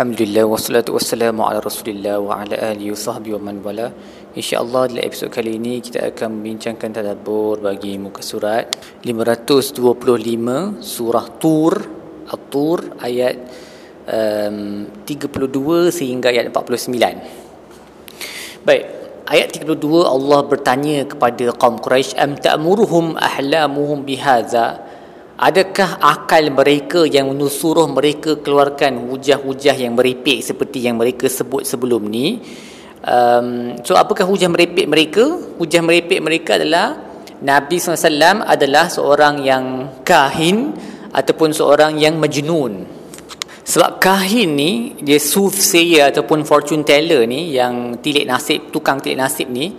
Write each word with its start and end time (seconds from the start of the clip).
Alhamdulillah 0.00 0.48
wassalatu 0.48 0.96
wassalamu 0.96 1.44
ala 1.44 1.60
Rasulillah 1.60 2.24
wa 2.24 2.40
ala 2.40 2.72
wa 2.72 2.96
sahbihi 2.96 3.36
wa 3.36 3.52
man 3.52 3.60
wala. 3.60 3.92
Insya-Allah 4.32 4.88
dalam 4.88 5.04
episod 5.04 5.28
kali 5.28 5.60
ini 5.60 5.84
kita 5.84 6.08
akan 6.08 6.40
membincangkan 6.40 6.88
tadabbur 6.88 7.60
bagi 7.60 8.00
muka 8.00 8.24
surat 8.24 8.72
525 9.04 9.76
surah 10.80 11.26
Tur 11.36 11.84
At-Tur 12.32 12.96
ayat 12.96 13.44
um, 14.08 14.88
32 15.04 15.92
sehingga 15.92 16.32
ayat 16.32 16.48
49. 16.48 18.64
Baik, 18.64 18.84
ayat 19.28 19.52
32 19.52 19.84
Allah 20.00 20.40
bertanya 20.48 21.04
kepada 21.04 21.52
kaum 21.60 21.76
Quraisy 21.76 22.16
am 22.16 22.40
ta'muruhum 22.40 23.20
ahlamuhum 23.20 24.08
bihadza 24.08 24.80
Adakah 25.40 26.04
akal 26.04 26.52
mereka 26.52 27.08
yang 27.08 27.32
menusuruh 27.32 27.88
mereka 27.88 28.36
keluarkan 28.44 29.08
hujah-hujah 29.08 29.72
yang 29.72 29.96
merepek 29.96 30.44
seperti 30.44 30.84
yang 30.84 31.00
mereka 31.00 31.32
sebut 31.32 31.64
sebelum 31.64 32.12
ni? 32.12 32.44
Um, 33.00 33.80
so 33.80 33.96
apakah 33.96 34.28
hujah 34.28 34.52
merepek 34.52 34.84
mereka? 34.84 35.24
Hujah 35.56 35.80
merepek 35.80 36.20
mereka 36.20 36.60
adalah 36.60 36.92
Nabi 37.40 37.80
SAW 37.80 38.44
adalah 38.44 38.92
seorang 38.92 39.40
yang 39.40 39.64
kahin 40.04 40.76
ataupun 41.08 41.56
seorang 41.56 41.96
yang 41.96 42.20
majnun. 42.20 42.84
Sebab 43.64 43.96
kahin 43.96 44.52
ni, 44.52 44.72
dia 45.00 45.16
soothsayer 45.16 46.12
ataupun 46.12 46.44
fortune 46.44 46.84
teller 46.84 47.24
ni 47.24 47.56
yang 47.56 47.96
tilik 48.04 48.28
nasib, 48.28 48.68
tukang 48.68 49.00
tilik 49.00 49.16
nasib 49.16 49.48
ni, 49.48 49.72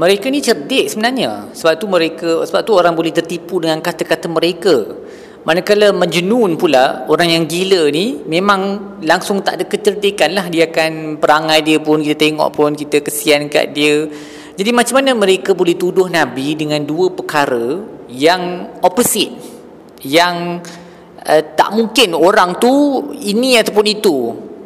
mereka 0.00 0.32
ni 0.32 0.40
cerdik 0.40 0.88
sebenarnya. 0.88 1.52
Sebab 1.52 1.76
tu 1.76 1.84
mereka 1.84 2.30
sebab 2.48 2.64
tu 2.64 2.72
orang 2.72 2.96
boleh 2.96 3.12
tertipu 3.12 3.60
dengan 3.60 3.84
kata-kata 3.84 4.32
mereka. 4.32 4.96
Manakala 5.44 5.92
menjenun 5.92 6.56
pula 6.56 7.04
orang 7.08 7.32
yang 7.36 7.44
gila 7.44 7.88
ni 7.92 8.24
memang 8.24 8.92
langsung 9.04 9.40
tak 9.44 9.60
ada 9.60 9.64
kecerdikan 9.64 10.36
lah 10.36 10.48
dia 10.52 10.68
akan 10.68 11.16
perangai 11.16 11.64
dia 11.64 11.80
pun 11.80 12.04
kita 12.04 12.16
tengok 12.16 12.48
pun 12.52 12.72
kita 12.72 13.04
kesian 13.04 13.52
kat 13.52 13.76
dia. 13.76 14.08
Jadi 14.56 14.70
macam 14.72 15.00
mana 15.00 15.16
mereka 15.16 15.52
boleh 15.52 15.76
tuduh 15.76 16.08
Nabi 16.08 16.56
dengan 16.56 16.80
dua 16.84 17.12
perkara 17.12 17.80
yang 18.08 18.72
opposite? 18.80 19.32
Yang 20.00 20.64
uh, 21.24 21.42
tak 21.56 21.76
mungkin 21.76 22.16
orang 22.16 22.56
tu 22.56 22.72
ini 23.20 23.60
ataupun 23.60 23.84
itu. 23.84 24.16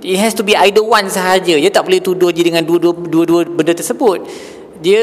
It 0.05 0.21
has 0.21 0.35
to 0.37 0.45
be 0.45 0.59
either 0.59 0.83
one 0.83 1.07
sahaja. 1.11 1.55
Dia 1.59 1.71
tak 1.71 1.87
boleh 1.87 2.03
tuduh 2.03 2.35
je 2.35 2.43
dengan 2.43 2.67
dua-dua 2.67 3.47
benda 3.47 3.73
tersebut 3.75 4.27
dia 4.85 5.03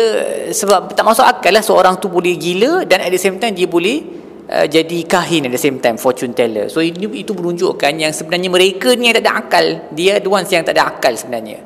sebab 0.53 0.93
tak 0.93 1.01
masuk 1.01 1.25
akal 1.25 1.49
lah 1.49 1.65
seorang 1.65 1.97
tu 1.97 2.05
boleh 2.05 2.37
gila 2.37 2.85
dan 2.85 3.01
at 3.01 3.09
the 3.09 3.17
same 3.17 3.41
time 3.41 3.57
dia 3.57 3.65
boleh 3.65 4.05
uh, 4.45 4.69
jadi 4.69 5.09
kahin 5.09 5.49
at 5.49 5.51
the 5.57 5.57
same 5.57 5.81
time 5.81 5.97
fortune 5.97 6.37
teller. 6.37 6.69
So 6.69 6.85
ini, 6.85 7.09
itu 7.17 7.33
menunjukkan 7.33 7.89
yang 7.97 8.13
sebenarnya 8.13 8.53
mereka 8.53 8.93
ni 8.93 9.09
yang 9.09 9.17
tak 9.17 9.25
ada 9.25 9.33
akal. 9.41 9.65
Dia 9.97 10.21
the 10.21 10.29
ones 10.29 10.53
yang 10.53 10.61
tak 10.61 10.77
ada 10.77 10.93
akal 10.93 11.17
sebenarnya. 11.17 11.65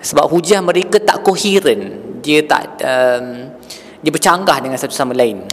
Sebab 0.00 0.24
hujah 0.32 0.64
mereka 0.64 0.96
tak 1.04 1.20
koheren. 1.20 2.00
Dia 2.24 2.40
tak 2.48 2.80
um, 2.80 3.52
dia 4.00 4.10
bercanggah 4.10 4.56
dengan 4.64 4.80
satu 4.80 4.96
sama 4.96 5.12
lain. 5.12 5.44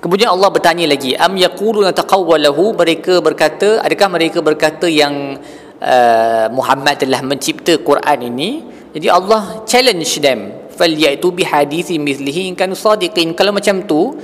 Kemudian 0.00 0.32
Allah 0.32 0.48
bertanya 0.48 0.88
lagi 0.88 1.12
am 1.20 1.36
yaquluna 1.36 1.92
taqawwalahu? 1.92 2.80
Mereka 2.80 3.20
berkata 3.20 3.84
adakah 3.84 4.08
mereka 4.08 4.40
berkata 4.40 4.88
yang 4.88 5.36
uh, 5.84 6.46
Muhammad 6.48 6.96
telah 6.96 7.20
mencipta 7.20 7.76
Quran 7.76 8.18
ini? 8.24 8.50
Jadi 8.96 9.12
Allah 9.12 9.60
challenge 9.68 10.16
them 10.24 10.65
falyaitu 10.76 11.32
bihadithi 11.32 11.96
mithlihi 11.96 12.52
in 12.52 12.54
kanu 12.54 12.76
sadiqin 12.76 13.32
kalau 13.32 13.50
macam 13.50 13.82
tu 13.88 14.14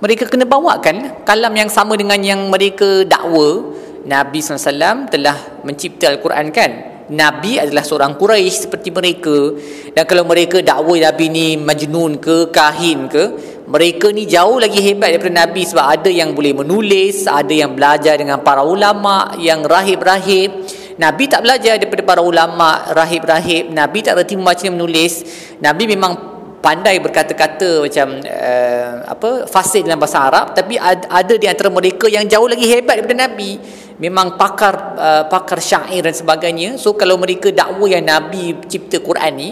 mereka 0.00 0.24
kena 0.26 0.48
bawakan 0.48 1.22
kalam 1.28 1.52
yang 1.52 1.68
sama 1.68 1.94
dengan 1.94 2.18
yang 2.20 2.48
mereka 2.48 3.04
dakwa. 3.04 3.78
Nabi 4.00 4.40
SAW 4.40 5.12
telah 5.12 5.60
mencipta 5.60 6.08
Al-Quran 6.08 6.48
kan? 6.48 6.70
Nabi 7.12 7.60
adalah 7.60 7.84
seorang 7.84 8.16
Quraisy 8.16 8.64
seperti 8.64 8.88
mereka. 8.88 9.52
Dan 9.92 10.08
kalau 10.08 10.24
mereka 10.24 10.64
dakwa 10.64 10.96
Nabi 10.96 11.28
ni 11.28 11.46
majnun 11.60 12.16
ke 12.16 12.48
kahin 12.48 13.12
ke 13.12 13.24
mereka 13.68 14.08
ni 14.08 14.24
jauh 14.24 14.56
lagi 14.56 14.80
hebat 14.80 15.12
daripada 15.12 15.44
Nabi 15.46 15.68
sebab 15.68 15.84
ada 15.84 16.10
yang 16.10 16.34
boleh 16.34 16.56
menulis 16.56 17.28
ada 17.30 17.54
yang 17.54 17.76
belajar 17.76 18.18
dengan 18.18 18.42
para 18.42 18.66
ulama 18.66 19.36
yang 19.38 19.62
rahib-rahib 19.62 20.79
Nabi 21.00 21.24
tak 21.32 21.40
belajar 21.40 21.80
daripada 21.80 22.04
para 22.04 22.20
ulama 22.20 22.92
rahib-rahib. 22.92 23.72
Nabi 23.72 24.04
tak 24.04 24.20
reti 24.20 24.36
membaca 24.36 24.60
dan 24.60 24.76
menulis. 24.76 25.24
Nabi 25.64 25.88
memang 25.88 26.12
pandai 26.60 27.00
berkata-kata 27.00 27.88
macam 27.88 28.20
uh, 28.20 28.92
apa 29.08 29.48
fasih 29.48 29.80
dalam 29.80 29.96
bahasa 29.96 30.28
Arab. 30.28 30.52
Tapi 30.52 30.76
ad, 30.76 31.08
ada 31.08 31.34
di 31.40 31.48
antara 31.48 31.72
mereka 31.72 32.04
yang 32.04 32.28
jauh 32.28 32.44
lagi 32.44 32.68
hebat 32.68 33.00
daripada 33.00 33.16
Nabi. 33.16 33.56
Memang 33.96 34.36
pakar 34.36 34.74
uh, 35.00 35.24
pakar 35.24 35.64
syair 35.64 36.04
dan 36.04 36.12
sebagainya. 36.12 36.76
So 36.76 36.92
kalau 36.92 37.16
mereka 37.16 37.48
dakwa 37.48 37.88
yang 37.88 38.04
Nabi 38.04 38.60
cipta 38.68 39.00
Quran 39.00 39.32
ni 39.32 39.50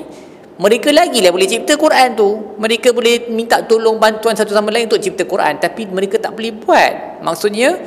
mereka 0.59 0.91
lagi 0.91 1.23
lah 1.23 1.31
boleh 1.31 1.47
cipta 1.47 1.79
Quran 1.79 2.19
tu. 2.19 2.59
Mereka 2.59 2.91
boleh 2.91 3.31
minta 3.31 3.63
tolong 3.63 3.95
bantuan 3.97 4.35
satu 4.35 4.51
sama 4.51 4.75
lain 4.75 4.91
untuk 4.91 4.99
cipta 4.99 5.23
Quran. 5.23 5.55
Tapi 5.63 5.87
mereka 5.87 6.19
tak 6.19 6.35
boleh 6.35 6.51
buat. 6.51 7.23
Maksudnya 7.23 7.79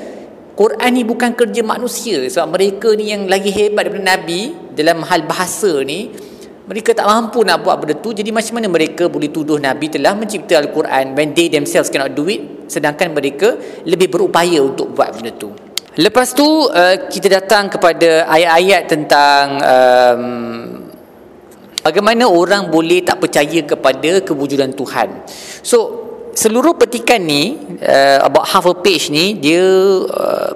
Quran 0.55 0.91
ni 0.91 1.03
bukan 1.07 1.31
kerja 1.33 1.61
manusia. 1.63 2.21
Sebab 2.27 2.59
mereka 2.59 2.91
ni 2.93 3.11
yang 3.11 3.25
lagi 3.25 3.49
hebat 3.49 3.87
daripada 3.87 4.17
Nabi 4.17 4.53
dalam 4.75 5.03
hal 5.07 5.23
bahasa 5.25 5.81
ni 5.87 6.11
mereka 6.71 6.95
tak 6.95 7.03
mampu 7.03 7.43
nak 7.43 7.67
buat 7.67 7.83
benda 7.83 7.99
tu. 7.99 8.15
Jadi 8.15 8.31
macam 8.31 8.55
mana 8.55 8.71
mereka 8.71 9.11
boleh 9.11 9.27
tuduh 9.27 9.59
Nabi 9.59 9.91
telah 9.91 10.15
mencipta 10.15 10.55
Al-Quran 10.55 11.17
when 11.17 11.35
they 11.35 11.51
themselves 11.51 11.91
cannot 11.91 12.15
do 12.15 12.31
it? 12.31 12.71
Sedangkan 12.71 13.11
mereka 13.11 13.59
lebih 13.83 14.07
berupaya 14.07 14.63
untuk 14.63 14.95
buat 14.95 15.11
benda 15.11 15.35
tu. 15.35 15.51
Lepas 15.99 16.31
tu 16.31 16.47
uh, 16.47 16.95
kita 17.11 17.27
datang 17.27 17.67
kepada 17.67 18.23
ayat-ayat 18.23 18.87
tentang 18.87 19.45
um, 19.59 20.23
bagaimana 21.83 22.31
orang 22.31 22.71
boleh 22.71 23.03
tak 23.03 23.19
percaya 23.19 23.59
kepada 23.67 24.23
kewujudan 24.23 24.71
Tuhan. 24.71 25.27
So 25.59 26.00
seluruh 26.33 26.75
petikan 26.79 27.19
ni 27.21 27.59
uh, 27.83 28.23
about 28.23 28.47
half 28.47 28.65
a 28.67 28.75
page 28.75 29.11
ni 29.11 29.35
dia 29.35 29.63
uh, 30.07 30.49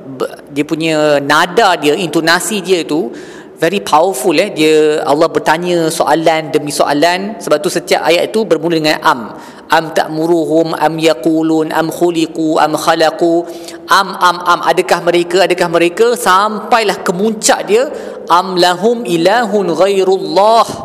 dia 0.49 0.63
punya 0.63 1.19
nada 1.19 1.75
dia 1.75 1.93
intonasi 1.95 2.63
dia 2.63 2.83
tu 2.87 3.11
very 3.55 3.79
powerful 3.79 4.35
eh. 4.35 4.51
Dia 4.51 5.01
Allah 5.07 5.31
bertanya 5.31 5.87
soalan 5.87 6.51
demi 6.51 6.75
soalan. 6.75 7.39
Sebab 7.39 7.57
tu 7.63 7.71
setiap 7.71 8.03
ayat 8.03 8.29
itu 8.31 8.43
bermula 8.43 8.75
dengan 8.75 8.99
am. 8.99 9.21
Am 9.65 9.95
ta'muruhum 9.97 10.77
am 10.77 10.93
yaqulun 11.01 11.73
am 11.73 11.87
khuliqu 11.89 12.59
am 12.59 12.75
khalaqu. 12.75 13.47
Am 13.89 14.11
am 14.19 14.37
am. 14.43 14.59
Adakah 14.61 14.99
mereka 15.07 15.47
adakah 15.47 15.69
mereka? 15.71 16.19
Sampailah 16.19 17.01
kemuncak 17.01 17.65
dia 17.65 17.87
am 18.29 18.59
lahum 18.59 19.07
ilahun 19.07 19.71
ghairullah 19.71 20.84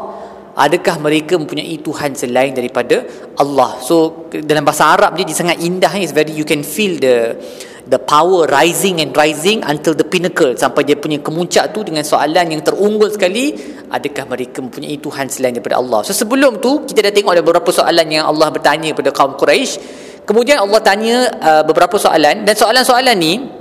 adakah 0.57 0.99
mereka 0.99 1.39
mempunyai 1.39 1.79
Tuhan 1.83 2.15
selain 2.15 2.55
daripada 2.55 3.03
Allah? 3.39 3.79
So 3.83 4.27
dalam 4.31 4.67
bahasa 4.67 4.91
Arab 4.91 5.15
dia, 5.19 5.27
dia 5.27 5.37
sangat 5.37 5.63
indah 5.63 5.93
ni. 5.95 6.07
Very 6.11 6.33
you 6.35 6.47
can 6.49 6.67
feel 6.67 6.99
the 6.99 7.39
the 7.91 7.99
power 7.99 8.47
rising 8.47 9.03
and 9.03 9.11
rising 9.15 9.63
until 9.67 9.95
the 9.95 10.07
pinnacle. 10.07 10.55
Sampai 10.55 10.87
dia 10.87 10.95
punya 10.95 11.19
kemuncak 11.19 11.75
tu 11.75 11.83
dengan 11.83 12.07
soalan 12.07 12.55
yang 12.55 12.63
terunggul 12.63 13.11
sekali 13.11 13.55
adakah 13.91 14.25
mereka 14.31 14.63
mempunyai 14.63 14.97
Tuhan 15.03 15.27
selain 15.27 15.55
daripada 15.55 15.83
Allah? 15.83 16.07
So 16.07 16.15
sebelum 16.15 16.63
tu 16.63 16.87
kita 16.87 17.11
dah 17.11 17.13
tengok 17.13 17.33
ada 17.35 17.43
beberapa 17.43 17.71
soalan 17.75 18.07
yang 18.07 18.25
Allah 18.27 18.49
bertanya 18.51 18.95
kepada 18.95 19.11
kaum 19.11 19.35
Quraisy. 19.35 20.09
Kemudian 20.23 20.63
Allah 20.63 20.79
tanya 20.79 21.17
uh, 21.43 21.63
beberapa 21.67 21.99
soalan. 21.99 22.47
Dan 22.47 22.55
soalan-soalan 22.55 23.17
ni 23.19 23.60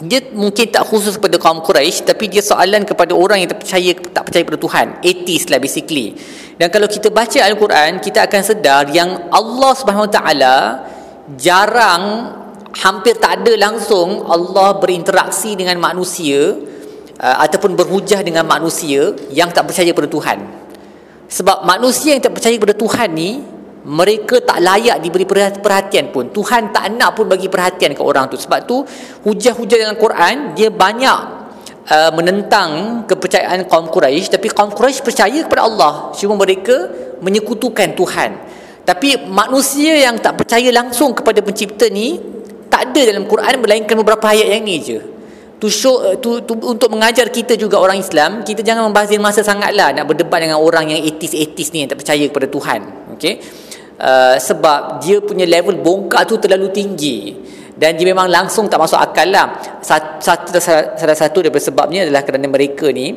dia 0.00 0.32
mungkin 0.32 0.72
tak 0.72 0.88
khusus 0.88 1.20
kepada 1.20 1.36
kaum 1.36 1.60
Quraisy 1.60 2.08
tapi 2.08 2.32
dia 2.32 2.40
soalan 2.40 2.88
kepada 2.88 3.12
orang 3.12 3.44
yang 3.44 3.52
tak 3.52 3.60
percaya 3.60 3.92
tak 3.92 4.24
percaya 4.24 4.42
pada 4.48 4.58
Tuhan. 4.58 4.86
Atheist 5.04 5.46
lah 5.52 5.60
basically. 5.60 6.16
Dan 6.56 6.72
kalau 6.72 6.88
kita 6.88 7.12
baca 7.12 7.38
al-Quran 7.44 8.00
kita 8.00 8.24
akan 8.24 8.40
sedar 8.40 8.88
yang 8.88 9.28
Allah 9.28 9.72
Subhanahu 9.76 10.08
Taala 10.08 10.56
jarang 11.36 12.32
hampir 12.80 13.20
tak 13.20 13.44
ada 13.44 13.52
langsung 13.60 14.24
Allah 14.24 14.80
berinteraksi 14.80 15.52
dengan 15.52 15.76
manusia 15.76 16.56
uh, 17.20 17.36
ataupun 17.44 17.76
berhujah 17.76 18.24
dengan 18.24 18.48
manusia 18.48 19.12
yang 19.28 19.52
tak 19.52 19.68
percaya 19.68 19.92
pada 19.92 20.08
Tuhan. 20.08 20.38
Sebab 21.30 21.62
manusia 21.68 22.16
yang 22.16 22.24
tak 22.24 22.34
percaya 22.40 22.56
pada 22.56 22.74
Tuhan 22.74 23.08
ni 23.12 23.59
mereka 23.90 24.38
tak 24.38 24.62
layak 24.62 25.02
diberi 25.02 25.26
perhatian 25.58 26.14
pun. 26.14 26.30
Tuhan 26.30 26.70
tak 26.70 26.94
nak 26.94 27.18
pun 27.18 27.26
bagi 27.26 27.50
perhatian 27.50 27.90
ke 27.90 27.98
orang 27.98 28.30
tu. 28.30 28.38
Sebab 28.38 28.62
tu 28.62 28.86
hujah-hujah 29.26 29.78
dalam 29.82 29.98
Quran 29.98 30.54
dia 30.54 30.70
banyak 30.70 31.20
uh, 31.90 32.10
menentang 32.14 33.02
kepercayaan 33.10 33.66
kaum 33.66 33.90
Quraisy. 33.90 34.30
Tapi 34.30 34.46
kaum 34.54 34.70
Quraisy 34.70 35.02
percaya 35.02 35.42
kepada 35.42 35.66
Allah. 35.66 36.14
Cuma 36.14 36.38
mereka 36.38 36.86
menyekutukan 37.18 37.98
Tuhan. 37.98 38.30
Tapi 38.86 39.26
manusia 39.26 39.98
yang 39.98 40.22
tak 40.22 40.38
percaya 40.38 40.70
langsung 40.70 41.10
kepada 41.10 41.42
pencipta 41.42 41.90
ni 41.90 42.22
tak 42.70 42.94
ada 42.94 43.10
dalam 43.10 43.26
Quran 43.26 43.58
melainkan 43.58 43.98
beberapa 43.98 44.30
ayat 44.30 44.54
yang 44.54 44.62
ni 44.62 44.78
je. 44.78 44.98
To 45.60 45.66
show 45.66 45.98
uh, 45.98 46.14
to, 46.14 46.46
to, 46.46 46.54
untuk 46.62 46.94
mengajar 46.94 47.26
kita 47.26 47.58
juga 47.58 47.82
orang 47.82 47.98
Islam 47.98 48.46
kita 48.46 48.62
jangan 48.62 48.86
membazir 48.86 49.18
masa 49.18 49.42
sangatlah 49.42 49.90
nak 49.92 50.06
berdebat 50.06 50.46
dengan 50.46 50.62
orang 50.62 50.94
yang 50.94 51.02
etis-etis 51.02 51.74
ni 51.74 51.84
yang 51.84 51.90
tak 51.90 52.06
percaya 52.06 52.22
kepada 52.30 52.46
Tuhan. 52.46 52.80
Okey 53.18 53.66
uh, 54.00 54.36
sebab 54.40 55.04
dia 55.04 55.20
punya 55.20 55.44
level 55.44 55.78
bongkak 55.78 56.24
tu 56.26 56.40
terlalu 56.40 56.72
tinggi. 56.72 57.36
Dan 57.80 57.96
dia 57.96 58.04
memang 58.12 58.28
langsung 58.28 58.68
tak 58.68 58.76
masuk 58.76 59.00
akal 59.00 59.28
lah. 59.32 59.56
Satu, 59.80 60.20
satu, 60.20 60.52
salah 61.00 61.16
satu 61.16 61.40
daripada 61.40 61.64
sebabnya 61.64 62.04
adalah 62.04 62.20
kerana 62.28 62.44
mereka 62.44 62.92
ni 62.92 63.16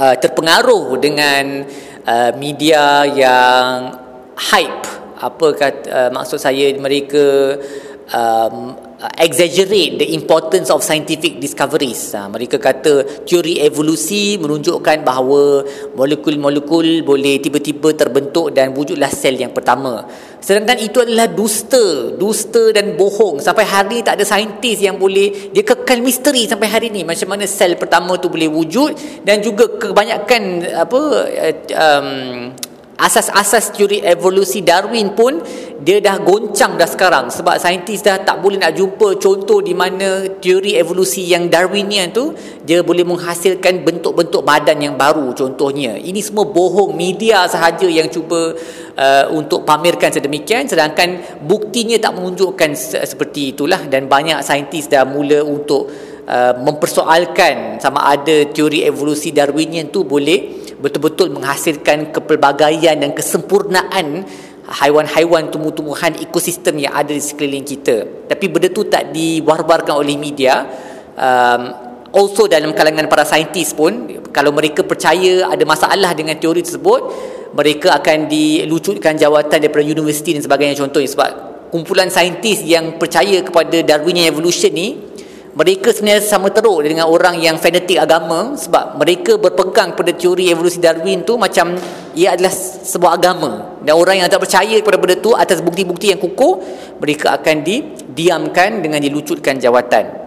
uh, 0.00 0.14
terpengaruh 0.16 0.96
dengan 0.96 1.68
uh, 2.08 2.32
media 2.40 3.04
yang 3.04 3.92
hype. 4.36 4.84
Apa 5.20 5.46
kata 5.52 5.84
uh, 5.92 6.08
maksud 6.08 6.40
saya 6.40 6.72
mereka 6.80 7.60
um, 8.08 8.72
exaggerate 9.16 9.96
the 9.96 10.12
importance 10.12 10.68
of 10.68 10.84
scientific 10.84 11.40
discoveries. 11.40 12.12
Ha, 12.12 12.28
mereka 12.28 12.60
kata 12.60 13.24
teori 13.24 13.56
evolusi 13.64 14.36
menunjukkan 14.36 15.00
bahawa 15.00 15.64
molekul-molekul 15.96 17.00
boleh 17.04 17.40
tiba-tiba 17.40 17.96
terbentuk 17.96 18.52
dan 18.52 18.76
wujudlah 18.76 19.08
sel 19.08 19.40
yang 19.40 19.56
pertama. 19.56 20.04
Sedangkan 20.40 20.80
itu 20.80 21.00
adalah 21.00 21.28
dusta, 21.28 22.12
dusta 22.16 22.72
dan 22.72 22.96
bohong. 22.96 23.40
Sampai 23.40 23.64
hari 23.64 24.04
tak 24.04 24.20
ada 24.20 24.24
saintis 24.24 24.80
yang 24.80 25.00
boleh 25.00 25.52
dia 25.52 25.64
kekal 25.64 26.00
misteri 26.04 26.44
sampai 26.44 26.68
hari 26.68 26.88
ini 26.92 27.04
macam 27.04 27.28
mana 27.32 27.44
sel 27.48 27.76
pertama 27.80 28.16
tu 28.20 28.28
boleh 28.28 28.48
wujud 28.48 29.24
dan 29.24 29.40
juga 29.40 29.68
kebanyakan 29.80 30.42
apa 30.76 31.00
um, 31.76 32.08
asas-asas 33.00 33.72
teori 33.72 34.04
evolusi 34.04 34.60
Darwin 34.60 35.16
pun 35.16 35.40
dia 35.80 35.96
dah 36.04 36.20
goncang 36.20 36.76
dah 36.76 36.84
sekarang. 36.84 37.32
Sebab 37.32 37.56
saintis 37.56 38.04
dah 38.04 38.20
tak 38.20 38.44
boleh 38.44 38.60
nak 38.60 38.76
jumpa 38.76 39.16
contoh 39.16 39.64
di 39.64 39.72
mana 39.72 40.28
teori 40.36 40.76
evolusi 40.76 41.24
yang 41.24 41.48
Darwinian 41.48 42.12
tu 42.12 42.36
dia 42.60 42.84
boleh 42.84 43.02
menghasilkan 43.08 43.80
bentuk-bentuk 43.80 44.44
badan 44.44 44.76
yang 44.84 44.94
baru 45.00 45.32
contohnya. 45.32 45.96
Ini 45.96 46.20
semua 46.20 46.44
bohong 46.44 46.92
media 46.92 47.48
sahaja 47.48 47.88
yang 47.88 48.12
cuba 48.12 48.52
uh, 49.00 49.24
untuk 49.32 49.64
pamerkan 49.64 50.12
sedemikian. 50.12 50.68
Sedangkan 50.68 51.40
buktinya 51.40 51.96
tak 51.96 52.20
menunjukkan 52.20 52.76
seperti 53.08 53.56
itulah. 53.56 53.80
Dan 53.88 54.04
banyak 54.04 54.44
saintis 54.44 54.84
dah 54.84 55.08
mula 55.08 55.40
untuk 55.40 55.88
uh, 56.28 56.52
mempersoalkan 56.60 57.80
sama 57.80 58.04
ada 58.12 58.44
teori 58.52 58.84
evolusi 58.84 59.32
Darwinian 59.32 59.88
tu 59.88 60.04
boleh 60.04 60.59
betul-betul 60.80 61.30
menghasilkan 61.36 62.10
kepelbagaian 62.10 62.96
dan 62.96 63.12
kesempurnaan 63.12 64.24
haiwan-haiwan 64.70 65.50
tumbuh-tumbuhan 65.50 66.16
ekosistem 66.22 66.80
yang 66.80 66.94
ada 66.94 67.10
di 67.10 67.22
sekeliling 67.22 67.66
kita. 67.66 68.26
Tapi 68.30 68.44
benda 68.48 68.68
tu 68.70 68.86
tak 68.86 69.10
diwarbarkan 69.12 69.94
oleh 69.98 70.16
media. 70.16 70.64
Um, 71.20 71.62
also 72.16 72.46
dalam 72.46 72.72
kalangan 72.72 73.06
para 73.06 73.26
saintis 73.26 73.76
pun 73.76 74.22
kalau 74.30 74.50
mereka 74.54 74.82
percaya 74.86 75.46
ada 75.50 75.62
masalah 75.66 76.14
dengan 76.14 76.38
teori 76.38 76.62
tersebut 76.62 77.00
mereka 77.50 77.98
akan 77.98 78.30
dilucutkan 78.30 79.18
jawatan 79.18 79.58
daripada 79.58 79.82
universiti 79.82 80.34
dan 80.34 80.42
sebagainya. 80.42 80.78
Contohnya 80.78 81.10
sebab 81.10 81.30
kumpulan 81.74 82.10
saintis 82.10 82.62
yang 82.62 82.98
percaya 82.98 83.42
kepada 83.42 83.82
Darwinian 83.82 84.30
evolution 84.30 84.70
ni 84.70 85.09
mereka 85.50 85.90
sebenarnya 85.90 86.22
sama 86.22 86.54
teruk 86.54 86.86
dengan 86.86 87.10
orang 87.10 87.34
yang 87.42 87.58
fanatik 87.58 87.98
agama 87.98 88.54
sebab 88.54 88.94
mereka 88.94 89.34
berpegang 89.34 89.98
pada 89.98 90.14
teori 90.14 90.46
evolusi 90.46 90.78
Darwin 90.78 91.26
tu 91.26 91.34
macam 91.34 91.74
ia 92.14 92.38
adalah 92.38 92.54
sebuah 92.54 93.18
agama. 93.18 93.82
Dan 93.82 93.98
orang 93.98 94.22
yang 94.22 94.30
tak 94.30 94.46
percaya 94.46 94.78
kepada 94.78 94.94
benda 94.94 95.18
tu 95.18 95.34
atas 95.34 95.58
bukti-bukti 95.58 96.14
yang 96.14 96.22
kukuh 96.22 96.62
mereka 97.02 97.34
akan 97.34 97.66
didiamkan 97.66 98.78
dengan 98.78 99.02
dilucutkan 99.02 99.58
jawatan. 99.58 100.22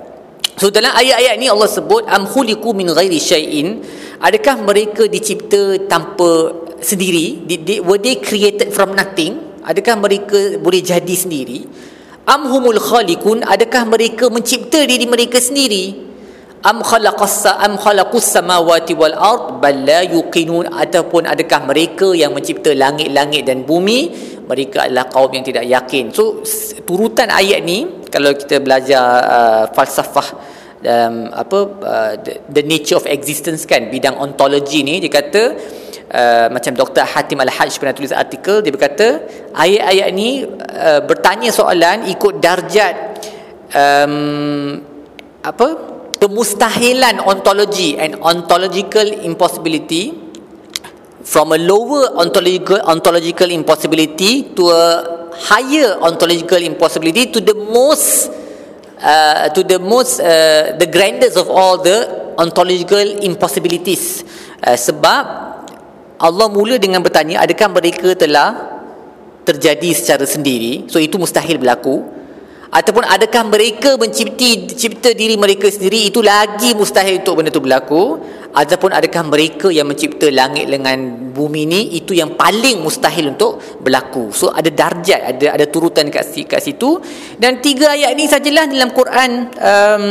So 0.60 0.68
dalam 0.68 0.92
ayat-ayat 0.92 1.40
ni 1.40 1.48
Allah 1.48 1.72
sebut 1.72 2.04
am 2.12 2.28
khuliqu 2.28 2.76
min 2.76 2.92
ghairi 2.92 3.18
syai'in. 3.18 3.80
Adakah 4.20 4.60
mereka 4.60 5.08
dicipta 5.08 5.88
tanpa 5.88 6.52
sendiri? 6.84 7.48
Were 7.80 8.00
they 8.00 8.20
created 8.20 8.76
from 8.76 8.92
nothing? 8.92 9.40
Adakah 9.64 10.04
mereka 10.04 10.60
boleh 10.60 10.84
jadi 10.84 11.16
sendiri 11.16 11.64
amhumul 12.28 12.80
khaliqun? 12.80 13.44
Adakah 13.44 13.88
mereka 13.88 14.28
mencipta 14.32 14.84
diri 14.84 15.06
mereka 15.08 15.40
sendiri? 15.40 16.12
Am 16.64 16.80
khalaqas 16.80 17.44
am 17.60 17.76
khalaqus 17.76 18.40
samawati 18.40 18.96
wal 18.96 19.16
ard? 19.16 19.60
Bal 19.60 19.84
la 19.84 20.02
yuqinun. 20.08 20.72
Ataupun 20.72 21.28
adakah 21.28 21.68
mereka 21.68 22.16
yang 22.16 22.32
mencipta 22.32 22.72
langit-langit 22.72 23.44
dan 23.44 23.68
bumi? 23.68 24.16
Mereka 24.48 24.88
adalah 24.88 25.12
kaum 25.12 25.32
yang 25.36 25.44
tidak 25.44 25.68
yakin. 25.68 26.16
So 26.16 26.44
turutan 26.88 27.28
ayat 27.32 27.64
ni 27.68 28.08
kalau 28.08 28.32
kita 28.32 28.64
belajar 28.64 29.04
uh, 29.24 29.64
falsafah 29.76 30.28
um, 30.84 31.32
apa 31.32 31.60
uh, 31.82 32.14
the, 32.20 32.34
the 32.52 32.64
nature 32.64 33.00
of 33.00 33.08
existence 33.08 33.64
kan 33.68 33.90
bidang 33.90 34.16
ontologi 34.20 34.84
ni 34.86 35.00
dia 35.04 35.12
kata 35.12 35.44
Uh, 36.14 36.46
macam 36.54 36.78
Dr. 36.78 37.10
Hatim 37.10 37.42
Al-Hajj 37.42 37.82
pernah 37.82 37.98
tulis 37.98 38.14
artikel 38.14 38.62
dia 38.62 38.70
berkata 38.70 39.26
ayat-ayat 39.50 40.14
ni 40.14 40.46
uh, 40.46 41.02
bertanya 41.10 41.50
soalan 41.50 42.06
ikut 42.06 42.38
darjat 42.38 43.18
um, 43.74 44.78
apa 45.42 45.68
kemustahilan 46.22 47.18
ontologi 47.18 47.98
and 47.98 48.22
ontological 48.22 49.10
impossibility 49.26 50.14
from 51.26 51.50
a 51.52 51.58
lower 51.58 52.14
ontological 52.22 52.78
ontological 52.86 53.50
impossibility 53.50 54.54
to 54.54 54.70
a 54.70 54.86
higher 55.34 55.98
ontological 55.98 56.62
impossibility 56.62 57.28
to 57.34 57.42
the 57.42 57.58
most 57.58 58.30
uh, 59.04 59.52
to 59.52 59.62
the 59.68 59.78
most 59.78 60.24
uh, 60.24 60.74
the 60.80 60.88
grandest 60.88 61.36
of 61.36 61.52
all 61.52 61.78
the 61.78 62.32
ontological 62.40 63.04
impossibilities. 63.22 64.24
Uh, 64.64 64.80
sebab 64.80 65.24
Allah 66.24 66.48
mula 66.48 66.80
dengan 66.80 67.04
bertanya 67.04 67.44
adakah 67.44 67.68
mereka 67.68 68.16
telah 68.16 68.80
terjadi 69.44 69.92
secara 69.92 70.24
sendiri? 70.24 70.88
So 70.88 70.98
itu 71.04 71.20
mustahil 71.20 71.60
berlaku. 71.60 72.24
Ataupun 72.74 73.06
adakah 73.06 73.46
mereka 73.46 74.02
mencipti 74.02 74.66
cipta 74.66 75.14
diri 75.14 75.38
mereka 75.38 75.70
sendiri? 75.70 76.10
Itu 76.10 76.26
lagi 76.26 76.74
mustahil 76.74 77.22
untuk 77.22 77.38
benda 77.38 77.54
itu 77.54 77.62
berlaku 77.62 78.18
ataupun 78.54 78.94
adakah 78.94 79.26
mereka 79.26 79.68
yang 79.74 79.90
mencipta 79.90 80.30
langit 80.30 80.70
dengan 80.70 81.34
bumi 81.34 81.66
ni 81.66 81.82
itu 81.98 82.14
yang 82.14 82.38
paling 82.38 82.86
mustahil 82.86 83.34
untuk 83.34 83.58
berlaku. 83.82 84.30
So 84.30 84.54
ada 84.54 84.70
darjat 84.70 85.22
ada 85.26 85.58
ada 85.58 85.66
turutan 85.66 86.14
kat, 86.14 86.30
kat 86.46 86.62
situ. 86.62 87.02
Dan 87.42 87.60
tiga 87.66 87.98
ayat 87.98 88.14
ni 88.14 88.30
sajalah 88.30 88.70
dalam 88.70 88.94
Quran 88.94 89.32
um, 89.58 90.06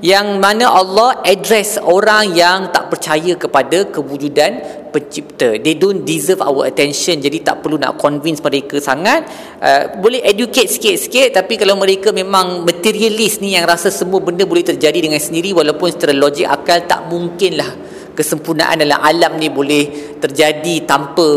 yang 0.00 0.40
mana 0.40 0.72
Allah 0.72 1.20
address 1.22 1.76
orang 1.76 2.32
yang 2.32 2.72
tak 2.72 2.88
percaya 2.88 3.36
kepada 3.36 3.84
kewujudan 3.92 4.85
pencipta. 4.90 5.58
They 5.58 5.78
don't 5.78 6.02
deserve 6.02 6.42
our 6.42 6.66
attention. 6.68 7.22
Jadi 7.22 7.42
tak 7.42 7.62
perlu 7.62 7.78
nak 7.80 7.98
convince 7.98 8.42
mereka 8.42 8.78
sangat. 8.78 9.26
Uh, 9.58 9.98
boleh 9.98 10.22
educate 10.22 10.68
sikit-sikit 10.68 11.42
tapi 11.42 11.56
kalau 11.56 11.78
mereka 11.78 12.12
memang 12.12 12.62
materialist 12.62 13.40
ni 13.40 13.56
yang 13.56 13.64
rasa 13.64 13.88
semua 13.88 14.20
benda 14.20 14.44
boleh 14.44 14.64
terjadi 14.64 14.98
dengan 14.98 15.20
sendiri 15.20 15.56
walaupun 15.56 15.92
secara 15.92 16.12
logik 16.12 16.44
akal 16.44 16.84
tak 16.84 17.08
mungkin 17.08 17.58
lah 17.58 17.70
kesempurnaan 18.16 18.80
dalam 18.80 19.00
alam 19.00 19.36
ni 19.36 19.52
boleh 19.52 20.16
terjadi 20.16 20.88
tanpa 20.88 21.28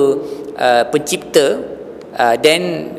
uh, 0.56 0.84
pencipta 0.88 1.46
uh, 2.16 2.36
then 2.40 2.92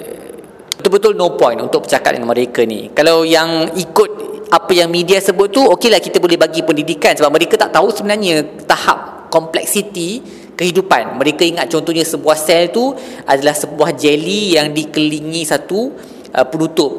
betul-betul 0.80 1.12
no 1.12 1.37
point 1.37 1.61
untuk 1.61 1.85
bercakap 1.85 2.16
dengan 2.16 2.33
mereka 2.33 2.64
ni. 2.64 2.88
Kalau 2.97 3.25
yang 3.25 3.69
ikut 3.76 4.30
apa 4.50 4.73
yang 4.75 4.90
media 4.90 5.23
sebut 5.23 5.52
tu 5.52 5.62
okeylah 5.62 6.02
kita 6.02 6.19
boleh 6.19 6.35
bagi 6.35 6.66
pendidikan 6.66 7.14
sebab 7.14 7.30
mereka 7.30 7.54
tak 7.54 7.71
tahu 7.71 7.95
sebenarnya 7.95 8.64
tahap 8.66 9.19
kompleksiti 9.30 10.20
kehidupan. 10.58 11.16
Mereka 11.16 11.46
ingat 11.46 11.72
contohnya 11.72 12.04
sebuah 12.04 12.37
sel 12.37 12.68
tu 12.68 12.92
adalah 13.25 13.56
sebuah 13.56 13.96
jelly 13.96 14.60
yang 14.60 14.76
dikelilingi 14.76 15.49
satu 15.49 15.94
uh, 16.37 16.46
penutup 16.50 16.92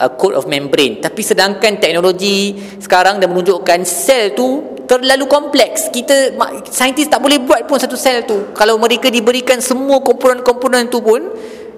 uh, 0.00 0.10
coat 0.18 0.34
of 0.34 0.50
membrane. 0.50 0.98
Tapi 0.98 1.22
sedangkan 1.22 1.78
teknologi 1.78 2.58
sekarang 2.82 3.22
dah 3.22 3.28
menunjukkan 3.30 3.86
sel 3.86 4.34
tu 4.34 4.74
terlalu 4.90 5.30
kompleks. 5.30 5.94
Kita 5.94 6.34
saintis 6.66 7.06
tak 7.06 7.22
boleh 7.22 7.38
buat 7.38 7.70
pun 7.70 7.78
satu 7.78 7.94
sel 7.94 8.26
tu. 8.26 8.50
Kalau 8.50 8.80
mereka 8.82 9.12
diberikan 9.12 9.62
semua 9.62 10.02
komponen-komponen 10.02 10.90
tu 10.90 10.98
pun 10.98 11.22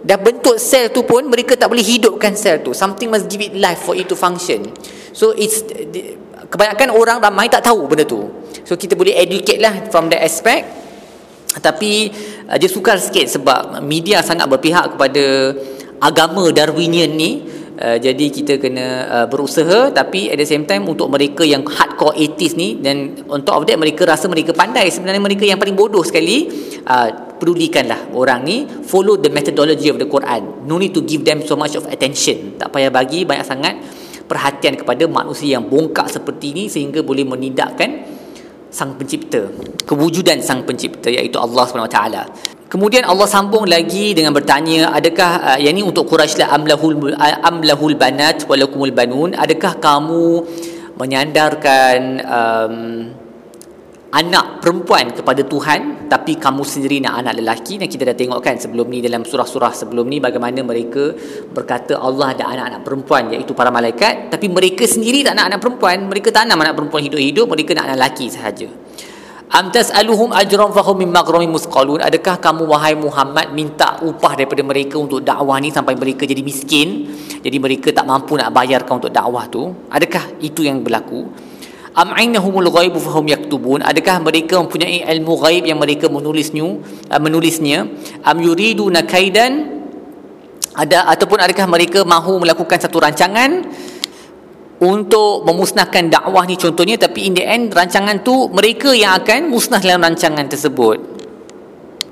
dah 0.07 0.17
bentuk 0.17 0.57
sel 0.57 0.95
tu 0.95 1.03
pun 1.03 1.27
mereka 1.27 1.59
tak 1.59 1.69
boleh 1.69 1.85
hidupkan 1.85 2.33
sel 2.33 2.65
tu. 2.65 2.73
Something 2.73 3.13
must 3.13 3.29
give 3.29 3.45
it 3.45 3.53
life 3.53 3.85
for 3.85 3.93
it 3.93 4.09
to 4.09 4.17
function. 4.17 4.73
So 5.13 5.37
it's 5.37 5.61
kebanyakan 6.47 6.95
orang 6.95 7.19
ramai 7.19 7.51
tak 7.51 7.67
tahu 7.67 7.91
benda 7.91 8.07
tu 8.07 8.46
so 8.67 8.75
kita 8.75 8.99
boleh 8.99 9.15
educate 9.15 9.63
lah 9.63 9.87
from 9.95 10.11
that 10.11 10.27
aspect. 10.27 10.67
Tapi 11.57 12.13
uh, 12.51 12.57
dia 12.59 12.69
sukar 12.69 13.01
sikit 13.01 13.25
sebab 13.31 13.81
media 13.81 14.21
sangat 14.21 14.51
berpihak 14.51 14.99
kepada 14.99 15.55
agama 16.03 16.51
Darwinian 16.53 17.15
ni. 17.17 17.47
Uh, 17.77 18.01
jadi 18.01 18.33
kita 18.33 18.57
kena 18.57 18.87
uh, 19.09 19.27
berusaha. 19.29 19.93
Tapi 19.93 20.33
at 20.33 20.37
the 20.37 20.49
same 20.49 20.69
time 20.69 20.85
untuk 20.89 21.09
mereka 21.09 21.45
yang 21.45 21.65
hardcore 21.65 22.17
atheist 22.17 22.57
ni 22.57 22.81
dan 22.81 23.17
on 23.29 23.45
top 23.45 23.61
of 23.61 23.65
that 23.69 23.81
mereka 23.81 24.05
rasa 24.05 24.29
mereka 24.29 24.53
pandai. 24.53 24.89
Sebenarnya 24.93 25.23
mereka 25.23 25.45
yang 25.49 25.57
paling 25.57 25.77
bodoh 25.77 26.05
sekali 26.05 26.49
uh, 26.85 27.37
pedulikanlah 27.41 28.13
orang 28.13 28.45
ni. 28.45 28.69
Follow 28.85 29.17
the 29.17 29.33
methodology 29.33 29.89
of 29.89 29.97
the 29.97 30.09
Quran. 30.09 30.67
No 30.69 30.77
need 30.77 30.93
to 30.93 31.05
give 31.05 31.25
them 31.25 31.45
so 31.45 31.57
much 31.57 31.77
of 31.77 31.89
attention. 31.89 32.57
Tak 32.61 32.73
payah 32.73 32.93
bagi 32.93 33.25
banyak 33.25 33.45
sangat 33.45 33.75
perhatian 34.27 34.75
kepada 34.75 35.07
manusia 35.07 35.57
yang 35.57 35.71
bongkak 35.71 36.11
seperti 36.11 36.53
ini 36.53 36.65
sehingga 36.67 37.01
boleh 37.01 37.23
menindakkan 37.23 38.16
sang 38.77 38.93
pencipta. 39.01 39.49
Kewujudan 39.89 40.45
sang 40.45 40.61
pencipta 40.69 41.09
iaitu 41.09 41.41
Allah 41.41 41.65
SWT 41.65 42.01
Kemudian 42.67 43.07
Allah 43.07 43.31
sambung 43.31 43.65
lagi 43.65 44.11
dengan 44.11 44.35
bertanya, 44.35 44.91
adakah 44.91 45.55
uh, 45.55 45.59
yang 45.63 45.79
ini 45.79 45.87
untuk 45.87 46.11
Quraisy 46.11 46.43
lah 46.43 46.51
amlahul 46.51 47.15
amlahul 47.47 47.95
banat 47.95 48.43
walakumul 48.51 48.91
banun, 48.91 49.39
adakah 49.39 49.79
kamu 49.79 50.43
menyandarkan 50.99 51.99
um, 52.27 52.75
anak 54.17 54.65
perempuan 54.65 55.13
kepada 55.13 55.45
Tuhan 55.45 56.09
tapi 56.09 56.41
kamu 56.41 56.63
sendiri 56.65 57.05
nak 57.05 57.21
anak 57.21 57.45
lelaki. 57.45 57.77
Dan 57.77 57.93
kita 57.93 58.09
dah 58.09 58.17
tengok 58.17 58.41
kan 58.41 58.57
sebelum 58.57 58.89
ni 58.89 59.05
dalam 59.05 59.29
surah-surah 59.29 59.77
sebelum 59.77 60.09
ni 60.09 60.19
bagaimana 60.19 60.65
mereka 60.65 61.13
berkata 61.53 62.01
Allah 62.01 62.33
ada 62.33 62.49
anak-anak 62.49 62.81
perempuan 62.81 63.23
iaitu 63.37 63.53
para 63.53 63.69
malaikat. 63.69 64.33
Tapi 64.33 64.47
mereka 64.49 64.89
sendiri 64.89 65.21
tak 65.21 65.37
nak 65.37 65.53
anak 65.53 65.61
perempuan. 65.61 66.09
Mereka 66.09 66.33
tak 66.33 66.49
nak 66.49 66.57
anak 66.57 66.75
perempuan 66.75 67.05
hidup-hidup 67.05 67.45
mereka 67.45 67.77
nak 67.77 67.93
anak 67.93 67.97
lelaki 68.01 68.27
sahaja. 68.33 68.69
Am 69.47 69.71
tas'aluhum 69.71 70.35
ajran 70.35 70.75
fahum 70.75 70.99
min 70.99 71.11
maghramin 71.15 71.47
musqalun. 71.55 72.03
Adakah 72.03 72.43
kamu 72.43 72.67
wahai 72.67 72.99
Muhammad 72.99 73.55
minta 73.55 73.95
upah 74.03 74.35
daripada 74.35 74.59
mereka 74.67 74.99
untuk 74.99 75.23
dakwah 75.23 75.63
ni 75.63 75.71
sampai 75.71 75.95
mereka 75.95 76.27
jadi 76.27 76.43
miskin? 76.43 77.07
Jadi 77.47 77.57
mereka 77.63 77.95
tak 77.95 78.11
mampu 78.11 78.35
nak 78.35 78.51
bayarkan 78.51 78.99
untuk 78.99 79.15
dakwah 79.15 79.47
tu. 79.47 79.71
Adakah 79.87 80.43
itu 80.43 80.67
yang 80.67 80.83
berlaku 80.83 81.31
am 81.97 82.13
ainahumul 82.13 82.69
ghaib 82.69 82.95
fahum 83.01 83.25
yaktubun? 83.25 83.81
Adakah 83.81 84.21
mereka 84.21 84.61
mempunyai 84.61 85.03
ilmu 85.17 85.41
ghaib 85.41 85.65
yang 85.65 85.81
mereka 85.81 86.13
menulisnya 86.13 86.77
uh, 87.09 87.21
menulisnya? 87.21 87.89
Am 88.21 88.37
yuridu 88.37 88.87
nakaidan 88.93 89.81
ada 90.77 91.09
ataupun 91.09 91.41
adakah 91.41 91.65
mereka 91.73 92.05
mahu 92.05 92.45
melakukan 92.45 92.77
satu 92.77 93.01
rancangan 93.01 93.65
untuk 94.77 95.49
memusnahkan 95.49 96.13
dakwah 96.13 96.45
ni 96.45 96.61
contohnya 96.61 97.01
tapi 97.01 97.25
in 97.25 97.33
the 97.33 97.41
end 97.41 97.73
rancangan 97.73 98.21
tu 98.21 98.53
mereka 98.53 98.93
yang 98.93 99.17
akan 99.17 99.49
musnah 99.49 99.81
dalam 99.81 100.05
rancangan 100.05 100.45
tersebut. 100.45 101.17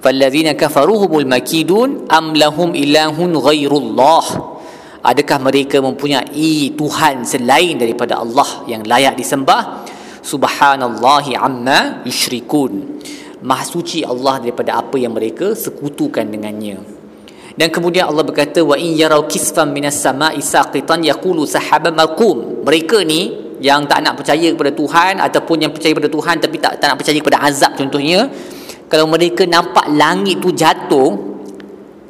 Fallazina 0.00 0.56
kafaruhumul 0.56 1.28
makidun 1.28 2.08
am 2.08 2.32
lahum 2.32 2.72
ilahun 2.72 3.36
ghairullah 3.36 4.53
Adakah 5.04 5.36
mereka 5.36 5.84
mempunyai 5.84 6.72
Tuhan 6.72 7.28
selain 7.28 7.76
daripada 7.76 8.24
Allah 8.24 8.64
yang 8.64 8.88
layak 8.88 9.20
disembah? 9.20 9.84
Subhanallahi 10.24 11.36
amma 11.36 12.00
yushrikun. 12.08 13.04
Maha 13.44 13.68
suci 13.68 14.00
Allah 14.00 14.40
daripada 14.40 14.80
apa 14.80 14.96
yang 14.96 15.12
mereka 15.12 15.52
sekutukan 15.52 16.24
dengannya. 16.24 16.80
Dan 17.52 17.68
kemudian 17.68 18.08
Allah 18.08 18.24
berkata 18.24 18.64
wa 18.64 18.80
in 18.80 18.96
yarau 18.96 19.28
kisfan 19.28 19.68
minas 19.76 20.00
sama'i 20.00 20.40
saqitan 20.40 21.04
yaqulu 21.04 21.44
sahaban 21.44 21.92
marqum. 21.92 22.64
Mereka 22.64 23.04
ni 23.04 23.44
yang 23.60 23.84
tak 23.84 24.00
nak 24.00 24.16
percaya 24.16 24.48
kepada 24.56 24.72
Tuhan 24.72 25.20
ataupun 25.20 25.56
yang 25.68 25.72
percaya 25.72 25.92
kepada 25.92 26.10
Tuhan 26.10 26.36
tapi 26.40 26.56
tak 26.58 26.80
tak 26.80 26.86
nak 26.90 26.96
percaya 26.98 27.18
kepada 27.20 27.38
azab 27.48 27.72
contohnya 27.78 28.26
kalau 28.90 29.06
mereka 29.06 29.46
nampak 29.46 29.86
langit 29.94 30.42
tu 30.42 30.50
jatuh 30.52 31.14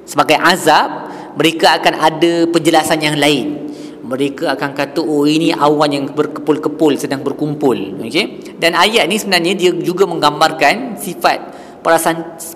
sebagai 0.09 0.41
azab 0.41 1.04
mereka 1.35 1.79
akan 1.83 1.95
ada 1.99 2.33
penjelasan 2.51 2.99
yang 3.03 3.17
lain. 3.19 3.67
Mereka 4.05 4.53
akan 4.53 4.71
kata 4.77 5.01
oh 5.01 5.25
ini 5.25 5.49
awan 5.51 5.91
yang 5.91 6.07
berkepul-kepul 6.13 6.93
sedang 7.01 7.25
berkumpul. 7.25 8.05
Okey? 8.05 8.57
Dan 8.61 8.77
ayat 8.77 9.09
ni 9.09 9.17
sebenarnya 9.17 9.57
dia 9.57 9.71
juga 9.81 10.05
menggambarkan 10.05 11.01
sifat 11.01 11.39
para 11.81 11.97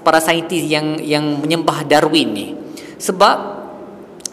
para 0.04 0.20
saintis 0.20 0.68
yang 0.68 1.00
yang 1.00 1.24
menyembah 1.40 1.88
Darwin 1.88 2.28
ni. 2.36 2.48
Sebab 3.00 3.36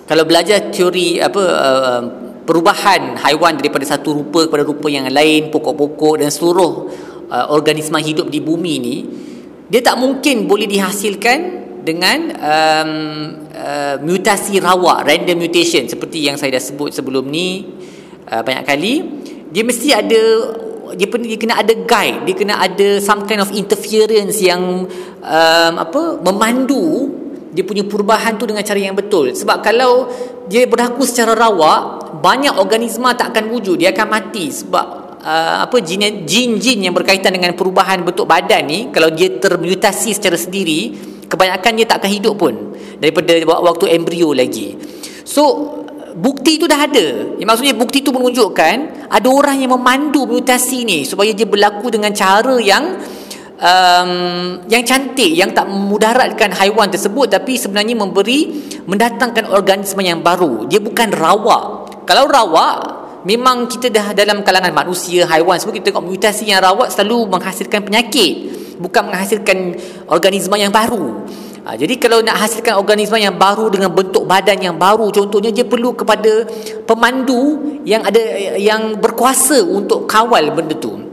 kalau 0.05 0.23
belajar 0.27 0.69
teori 0.69 1.23
apa 1.23 1.41
uh, 1.41 2.01
perubahan 2.45 3.17
haiwan 3.17 3.57
daripada 3.57 3.83
satu 3.87 4.21
rupa 4.21 4.45
kepada 4.45 4.61
rupa 4.61 4.87
yang 4.91 5.09
lain 5.09 5.49
pokok-pokok 5.49 6.21
dan 6.21 6.29
seluruh 6.29 6.93
uh, 7.31 7.45
organisma 7.49 7.97
hidup 7.97 8.29
di 8.29 8.37
bumi 8.37 8.73
ni 8.77 8.95
dia 9.65 9.81
tak 9.81 9.97
mungkin 9.97 10.45
boleh 10.45 10.69
dihasilkan 10.69 11.64
dengan 11.85 12.33
um, 12.33 12.91
uh, 13.53 13.95
mutasi 14.01 14.57
rawa 14.57 15.05
random 15.05 15.37
mutation 15.37 15.85
seperti 15.85 16.25
yang 16.25 16.35
saya 16.35 16.57
dah 16.57 16.63
sebut 16.65 16.89
sebelum 16.89 17.29
ni 17.29 17.69
uh, 18.25 18.41
banyak 18.41 18.65
kali. 18.65 18.93
Dia 19.53 19.61
mesti 19.61 19.93
ada 19.93 20.21
dia, 20.97 21.07
dia 21.07 21.37
kena 21.37 21.61
ada 21.61 21.73
guide 21.73 22.25
dia 22.25 22.35
kena 22.35 22.55
ada 22.57 22.97
some 22.97 23.29
kind 23.29 23.41
of 23.41 23.53
interference 23.53 24.41
yang 24.41 24.89
um, 25.21 25.73
apa 25.77 26.17
memandu 26.25 27.13
dia 27.55 27.63
punya 27.63 27.87
perubahan 27.87 28.35
tu 28.35 28.43
dengan 28.43 28.67
cara 28.67 28.75
yang 28.75 28.97
betul. 28.97 29.31
Sebab 29.31 29.63
kalau 29.63 30.11
dia 30.51 30.67
berlaku 30.67 31.07
secara 31.07 31.31
rawa 31.31 32.03
banyak 32.19 32.51
organisma 32.59 33.15
tak 33.15 33.31
akan 33.31 33.47
wujud 33.53 33.79
dia 33.79 33.95
akan 33.95 34.07
mati. 34.11 34.51
Sebab 34.51 34.85
uh, 35.23 35.57
apa 35.63 35.77
jin-jin 35.79 36.77
yang 36.83 36.91
berkaitan 36.91 37.31
dengan 37.31 37.55
perubahan 37.55 38.03
bentuk 38.03 38.27
badan 38.27 38.67
ni 38.67 38.79
kalau 38.91 39.07
dia 39.07 39.39
termutasi 39.39 40.11
secara 40.11 40.35
sendiri 40.35 41.14
kebanyakan 41.27 41.71
dia 41.77 41.85
tak 41.85 42.03
akan 42.03 42.11
hidup 42.11 42.35
pun 42.37 42.53
daripada 43.01 43.33
waktu 43.45 43.85
embrio 43.93 44.31
lagi. 44.31 44.77
So 45.25 45.43
bukti 46.15 46.57
itu 46.57 46.65
dah 46.65 46.79
ada. 46.79 47.35
Yang 47.35 47.47
maksudnya 47.47 47.75
bukti 47.75 47.99
itu 47.99 48.09
menunjukkan 48.15 48.75
ada 49.11 49.27
orang 49.27 49.59
yang 49.59 49.75
memandu 49.75 50.23
mutasi 50.23 50.87
ni 50.87 51.03
supaya 51.03 51.35
dia 51.35 51.45
berlaku 51.45 51.91
dengan 51.91 52.15
cara 52.15 52.55
yang 52.61 52.97
um, 53.59 54.11
yang 54.71 54.83
cantik 54.87 55.31
yang 55.35 55.51
tak 55.51 55.67
memudaratkan 55.67 56.55
haiwan 56.55 56.87
tersebut 56.87 57.31
tapi 57.31 57.59
sebenarnya 57.59 57.95
memberi 57.99 58.71
mendatangkan 58.87 59.51
organisme 59.51 60.01
yang 60.01 60.23
baru. 60.23 60.65
Dia 60.71 60.79
bukan 60.79 61.11
rawak. 61.11 61.63
Kalau 62.07 62.29
rawak 62.29 63.04
memang 63.25 63.65
kita 63.65 63.89
dah 63.89 64.07
dalam 64.13 64.45
kalangan 64.45 64.71
manusia 64.71 65.25
haiwan 65.25 65.57
semua 65.57 65.73
kita 65.73 65.91
tengok 65.91 66.05
mutasi 66.05 66.47
yang 66.47 66.61
rawak 66.61 66.93
selalu 66.93 67.25
menghasilkan 67.27 67.81
penyakit 67.81 68.33
bukan 68.77 69.07
menghasilkan 69.11 69.57
organisma 70.11 70.55
yang 70.59 70.71
baru. 70.71 71.25
Ha, 71.65 71.73
jadi 71.73 71.97
kalau 71.97 72.21
nak 72.21 72.37
hasilkan 72.45 72.77
organisma 72.77 73.17
yang 73.17 73.41
baru 73.41 73.73
dengan 73.73 73.89
bentuk 73.89 74.29
badan 74.29 74.61
yang 74.61 74.77
baru 74.77 75.09
contohnya 75.09 75.49
dia 75.49 75.65
perlu 75.65 75.97
kepada 75.97 76.45
pemandu 76.85 77.81
yang 77.81 78.05
ada 78.05 78.21
yang 78.61 79.01
berkuasa 79.01 79.65
untuk 79.65 80.05
kawal 80.05 80.53
benda 80.53 80.77
tu 80.77 81.04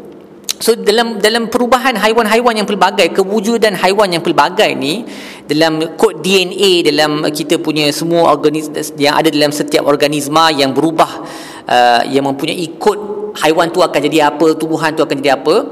So 0.62 0.78
dalam 0.78 1.18
dalam 1.18 1.50
perubahan 1.50 1.98
haiwan-haiwan 1.98 2.54
yang 2.54 2.68
pelbagai, 2.70 3.10
kewujudan 3.10 3.74
haiwan 3.74 4.14
yang 4.14 4.22
pelbagai 4.22 4.70
ni 4.78 5.02
dalam 5.50 5.98
kod 5.98 6.22
DNA 6.22 6.86
dalam 6.86 7.26
kita 7.34 7.58
punya 7.58 7.90
semua 7.90 8.30
organisma 8.30 8.78
yang 8.94 9.18
ada 9.18 9.26
dalam 9.26 9.50
setiap 9.50 9.82
organisma 9.90 10.54
yang 10.54 10.70
berubah 10.70 11.26
uh, 11.66 12.06
yang 12.06 12.30
mempunyai 12.30 12.78
kod 12.78 13.34
haiwan 13.42 13.74
tu 13.74 13.82
akan 13.82 14.00
jadi 14.06 14.30
apa, 14.30 14.54
tubuhan 14.54 14.94
tu 14.94 15.02
akan 15.02 15.18
jadi 15.18 15.34
apa, 15.34 15.66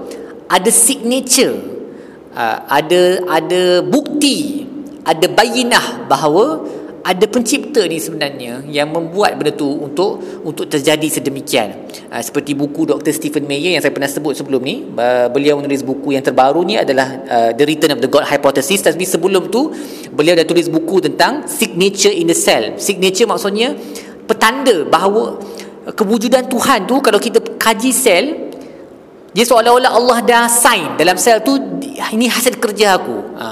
ada 0.51 0.71
signature 0.75 1.55
uh, 2.35 2.67
ada 2.67 3.31
ada 3.31 3.87
bukti 3.87 4.67
ada 5.07 5.31
bayinah 5.31 6.11
bahawa 6.11 6.67
ada 7.01 7.25
pencipta 7.25 7.81
ni 7.89 7.97
sebenarnya 7.97 8.65
yang 8.69 8.93
membuat 8.93 9.41
benda 9.41 9.57
tu 9.57 9.69
untuk 9.69 10.21
untuk 10.45 10.69
terjadi 10.69 11.09
sedemikian 11.09 11.89
uh, 12.13 12.21
seperti 12.21 12.53
buku 12.53 12.85
Dr. 12.85 13.13
Stephen 13.17 13.49
Meyer 13.49 13.73
yang 13.73 13.83
saya 13.83 13.93
pernah 13.93 14.11
sebut 14.11 14.37
sebelum 14.37 14.61
ni 14.61 14.85
uh, 14.85 15.33
beliau 15.33 15.57
menulis 15.57 15.81
buku 15.81 16.13
yang 16.13 16.25
terbaru 16.25 16.61
ni 16.61 16.77
adalah 16.77 17.09
uh, 17.25 17.51
The 17.57 17.65
Return 17.65 17.97
of 17.97 18.01
the 18.05 18.11
God 18.13 18.29
Hypothesis 18.29 18.85
tapi 18.85 19.09
sebelum 19.09 19.49
tu 19.49 19.73
beliau 20.13 20.37
dah 20.37 20.45
tulis 20.45 20.69
buku 20.69 21.01
tentang 21.09 21.49
signature 21.49 22.13
in 22.13 22.29
the 22.29 22.37
cell 22.37 22.77
signature 22.77 23.25
maksudnya 23.25 23.73
petanda 24.29 24.85
bahawa 24.85 25.41
kewujudan 25.97 26.47
Tuhan 26.53 26.85
tu 26.85 27.01
kalau 27.01 27.17
kita 27.17 27.41
kaji 27.57 27.91
sel 27.97 28.51
dia 29.31 29.47
seolah-olah 29.47 29.95
Allah 29.95 30.19
dah 30.27 30.45
sign 30.51 30.99
dalam 30.99 31.15
sel 31.15 31.39
tu 31.47 31.55
ini 32.11 32.27
hasil 32.27 32.59
kerja 32.59 32.99
aku. 32.99 33.17
Ha. 33.39 33.47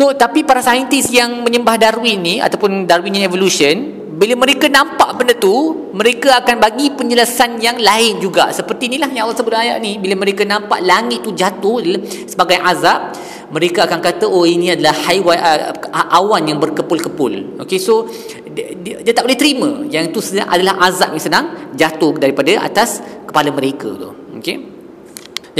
So 0.00 0.16
tapi 0.16 0.48
para 0.48 0.64
saintis 0.64 1.12
yang 1.12 1.44
menyembah 1.44 1.76
Darwin 1.76 2.24
ni 2.24 2.40
ataupun 2.40 2.88
Darwinian 2.88 3.28
evolution 3.28 4.00
bila 4.16 4.32
mereka 4.32 4.64
nampak 4.72 5.12
benda 5.12 5.36
tu 5.36 5.52
mereka 5.92 6.40
akan 6.40 6.56
bagi 6.56 6.88
penjelasan 6.88 7.60
yang 7.60 7.76
lain 7.76 8.16
juga. 8.16 8.48
Seperti 8.48 8.88
inilah 8.88 9.12
yang 9.12 9.28
Allah 9.28 9.36
sebut 9.36 9.52
ayat 9.52 9.76
ni. 9.76 10.00
Bila 10.00 10.16
mereka 10.16 10.48
nampak 10.48 10.80
langit 10.80 11.20
tu 11.20 11.36
jatuh 11.36 11.84
sebagai 12.24 12.56
azab 12.64 13.12
mereka 13.52 13.84
akan 13.84 14.00
kata 14.00 14.24
oh 14.24 14.48
ini 14.48 14.72
adalah 14.72 14.96
haiwan 15.04 15.36
uh, 15.36 16.16
awan 16.16 16.48
yang 16.48 16.56
berkepul-kepul. 16.56 17.60
Okey 17.60 17.76
so 17.76 18.08
dia, 18.56 18.72
dia, 18.80 19.04
dia 19.04 19.12
tak 19.12 19.28
boleh 19.28 19.36
terima 19.36 19.84
yang 19.92 20.08
itu 20.08 20.24
adalah 20.40 20.80
azab 20.80 21.12
yang 21.12 21.20
sedang 21.20 21.44
jatuh 21.76 22.16
daripada 22.16 22.56
atas 22.64 23.04
kepala 23.28 23.52
mereka 23.52 23.92
tu. 24.00 24.16
Okey 24.40 24.79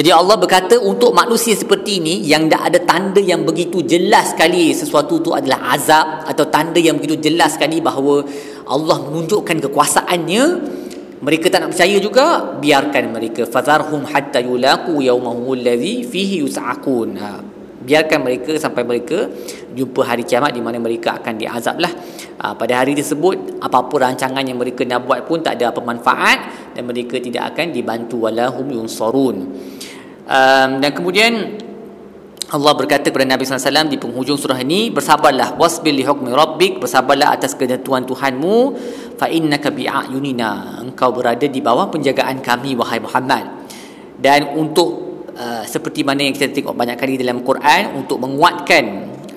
jadi 0.01 0.17
Allah 0.17 0.41
berkata 0.41 0.81
untuk 0.81 1.13
manusia 1.13 1.53
seperti 1.53 2.01
ini 2.01 2.25
yang 2.25 2.49
dah 2.49 2.73
ada 2.73 2.81
tanda 2.81 3.21
yang 3.21 3.45
begitu 3.45 3.85
jelas 3.85 4.33
sekali 4.33 4.73
sesuatu 4.73 5.21
itu 5.21 5.37
adalah 5.37 5.77
azab 5.77 6.25
atau 6.25 6.49
tanda 6.49 6.81
yang 6.81 6.97
begitu 6.97 7.29
jelas 7.29 7.61
sekali 7.61 7.85
bahawa 7.85 8.25
Allah 8.65 8.97
menunjukkan 8.97 9.61
kekuasaannya 9.69 10.43
mereka 11.21 11.53
tak 11.53 11.61
nak 11.61 11.77
percaya 11.77 12.01
juga 12.01 12.57
biarkan 12.57 13.13
mereka. 13.13 13.45
Fazarhum 13.45 14.09
hatta 14.09 14.41
yulaqu 14.41 15.05
yawmahu 15.05 15.53
alladhi 15.53 16.01
fihi 16.09 16.41
yus'aqun. 16.41 17.11
Ha. 17.21 17.31
biarkan 17.81 18.21
mereka 18.25 18.53
sampai 18.61 18.85
mereka 18.85 19.29
jumpa 19.77 20.01
hari 20.05 20.25
kiamat 20.25 20.53
di 20.53 20.61
mana 20.61 20.77
mereka 20.77 21.17
akan 21.17 21.41
diazablah 21.41 21.89
ha, 22.37 22.53
pada 22.53 22.85
hari 22.85 22.93
tersebut 22.93 23.57
apa-apa 23.57 24.05
rancangan 24.05 24.45
yang 24.45 24.61
mereka 24.61 24.85
nak 24.85 25.09
buat 25.09 25.25
pun 25.25 25.41
tak 25.41 25.57
ada 25.57 25.73
apa 25.73 25.81
manfaat 25.81 26.39
dan 26.77 26.89
mereka 26.89 27.21
tidak 27.21 27.53
akan 27.53 27.69
dibantu. 27.69 28.25
Walahum 28.25 28.69
yunsarun 28.73 29.37
um, 30.31 30.71
dan 30.79 30.91
kemudian 30.95 31.33
Allah 32.51 32.75
berkata 32.75 33.15
kepada 33.15 33.27
Nabi 33.31 33.47
SAW 33.47 33.87
di 33.87 33.95
penghujung 33.95 34.35
surah 34.35 34.59
ini 34.59 34.91
bersabarlah 34.91 35.55
wasbil 35.55 35.95
li 35.95 36.03
hukmi 36.03 36.35
rabbik 36.35 36.83
bersabarlah 36.83 37.31
atas 37.39 37.55
ketentuan 37.55 38.03
Tuhanmu 38.03 38.75
fa 39.15 39.31
innaka 39.31 39.71
bi'ayunina 39.71 40.83
engkau 40.83 41.15
berada 41.15 41.47
di 41.47 41.63
bawah 41.63 41.87
penjagaan 41.87 42.43
kami 42.43 42.75
wahai 42.75 42.99
Muhammad. 42.99 43.71
Dan 44.19 44.59
untuk 44.59 45.23
uh, 45.39 45.63
seperti 45.63 46.03
mana 46.03 46.27
yang 46.27 46.35
kita 46.35 46.51
tengok 46.51 46.75
banyak 46.75 46.99
kali 46.99 47.15
dalam 47.23 47.47
Quran 47.47 47.95
untuk 48.03 48.19
menguatkan 48.19 48.85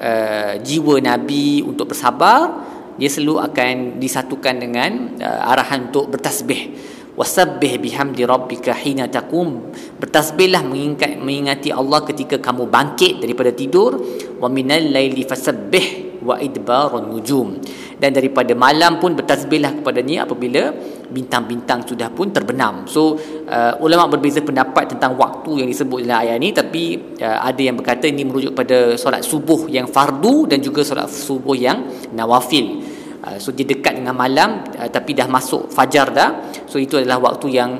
uh, 0.01 0.53
jiwa 0.57 0.97
Nabi 0.97 1.61
untuk 1.61 1.93
bersabar 1.93 2.65
dia 2.97 3.09
selalu 3.09 3.41
akan 3.41 3.73
disatukan 3.97 4.55
dengan 4.57 4.91
uh, 5.21 5.51
arahan 5.53 5.93
untuk 5.93 6.13
bertasbih 6.13 6.92
wasabbih 7.13 7.77
bihamdi 7.81 8.25
rabbika 8.25 8.73
hina 8.73 9.09
taqum. 9.09 9.73
Bertasbihlah 10.01 10.65
mengingat 10.65 11.17
mengingati 11.17 11.69
Allah 11.69 12.01
ketika 12.05 12.41
kamu 12.41 12.69
bangkit 12.69 13.21
daripada 13.21 13.53
tidur. 13.53 14.01
Wa 14.41 14.49
minal 14.49 14.91
laili 14.91 15.23
fasabbih 15.23 16.19
wa 16.23 16.39
idbarun 16.39 17.11
nujum. 17.13 17.59
Dan 17.99 18.11
daripada 18.11 18.51
malam 18.57 18.99
pun 18.99 19.15
bertasbihlah 19.15 19.79
kepadanya 19.79 20.27
apabila 20.27 20.73
bintang-bintang 21.13 21.85
sudah 21.87 22.09
pun 22.11 22.33
terbenam. 22.33 22.83
So 22.89 23.15
uh, 23.47 23.79
ulama 23.79 24.11
berbeza 24.11 24.43
pendapat 24.43 24.97
tentang 24.97 25.15
waktu 25.15 25.63
yang 25.63 25.69
disebut 25.69 26.03
dalam 26.03 26.19
ayat 26.25 26.35
ini 26.41 26.49
tapi 26.51 26.83
uh, 27.21 27.39
ada 27.47 27.61
yang 27.61 27.79
berkata 27.79 28.09
ini 28.09 28.27
merujuk 28.27 28.51
pada 28.57 28.97
solat 28.99 29.23
subuh 29.23 29.71
yang 29.71 29.87
fardu 29.87 30.49
dan 30.51 30.59
juga 30.59 30.83
solat 30.83 31.07
subuh 31.07 31.55
yang 31.55 31.85
nawafil 32.11 32.82
uh, 33.23 33.37
so 33.39 33.55
dia 33.55 33.65
dekat 33.65 33.97
dengan 33.97 34.13
malam 34.13 34.63
uh, 34.75 34.89
tapi 34.91 35.15
dah 35.15 35.27
masuk 35.27 35.71
fajar 35.71 36.11
dah. 36.11 36.29
So 36.69 36.77
itu 36.77 36.99
adalah 36.99 37.19
waktu 37.19 37.47
yang 37.49 37.71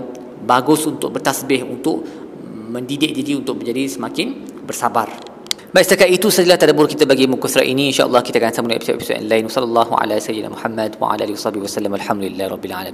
bagus 0.43 0.83
untuk 0.88 1.15
bertasbih 1.15 1.63
untuk 1.63 2.03
mendidik 2.73 3.13
diri 3.13 3.38
untuk 3.38 3.62
menjadi 3.62 3.85
semakin 3.85 4.27
bersabar. 4.65 5.33
Baik 5.73 5.89
setakat 5.89 6.09
itu 6.13 6.29
sajalah 6.29 6.62
tadabbur 6.62 6.85
kita 6.85 7.09
bagi 7.09 7.25
muka 7.25 7.50
surat 7.50 7.65
ini. 7.65 7.89
Insyaallah 7.89 8.21
kita 8.21 8.38
akan 8.38 8.53
sambung 8.53 8.77
episod-episod 8.77 9.25
lain. 9.25 9.50
Sallallahu 9.50 9.97
alaihi 9.97 10.21
wasallam 10.21 10.53
Muhammad 10.53 10.91
wa 11.01 11.17
ala 11.17 11.25
alihi 11.25 11.33
wasallam 11.33 11.97
alhamdulillah 11.97 12.45
rabbil 12.45 12.73
alamin 12.77 12.91